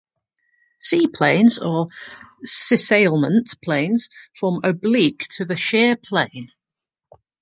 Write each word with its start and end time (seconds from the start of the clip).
C-planes 0.79 1.59
or 1.59 1.89
"cissalement" 2.43 3.55
planes 3.63 4.09
form 4.35 4.59
oblique 4.63 5.27
to 5.35 5.45
the 5.45 5.55
shear 5.55 5.95
plane. 5.95 6.49